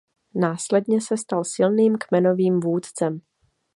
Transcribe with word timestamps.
Následně 0.35 1.01
se 1.01 1.17
stal 1.17 1.43
silným 1.43 1.97
kmenovým 1.99 2.59
vůdcem. 2.59 3.21